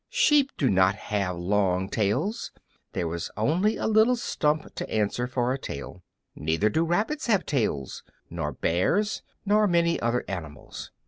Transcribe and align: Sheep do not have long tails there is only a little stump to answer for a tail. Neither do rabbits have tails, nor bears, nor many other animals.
Sheep 0.09 0.49
do 0.57 0.67
not 0.67 0.95
have 0.95 1.37
long 1.37 1.87
tails 1.87 2.51
there 2.93 3.13
is 3.13 3.29
only 3.37 3.77
a 3.77 3.85
little 3.85 4.15
stump 4.15 4.73
to 4.73 4.89
answer 4.89 5.27
for 5.27 5.53
a 5.53 5.59
tail. 5.59 6.01
Neither 6.35 6.69
do 6.69 6.83
rabbits 6.83 7.27
have 7.27 7.45
tails, 7.45 8.01
nor 8.27 8.51
bears, 8.51 9.21
nor 9.45 9.67
many 9.67 9.99
other 9.99 10.25
animals. 10.27 10.89